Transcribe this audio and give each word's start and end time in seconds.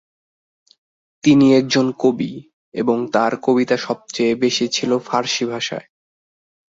তিনি 1.23 1.47
একজন 1.53 1.87
কবি 1.99 2.31
এবং 2.73 2.97
তার 3.11 3.33
কবিতা 3.41 3.75
সবচেয়ে 3.77 4.33
বেশি 4.35 4.65
ছিল 4.67 4.91
ফার্সি 4.99 5.43
ভাষায়। 5.45 5.87